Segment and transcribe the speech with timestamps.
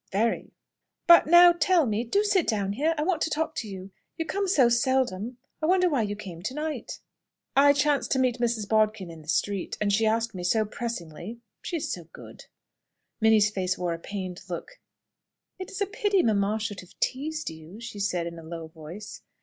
[0.11, 0.49] "Very."
[1.05, 3.91] "But now, tell me do sit down here; I want to talk to you.
[4.17, 5.37] You come so seldom.
[5.61, 6.99] I wonder why you came to night?"
[7.55, 8.67] "I chanced to meet Mrs.
[8.67, 12.45] Bodkin in the street, and she asked me so pressingly she is so good!"
[13.21, 14.79] Minnie's face wore a pained look.
[15.59, 19.21] "It is a pity mamma should have teased you," she said, in a low voice.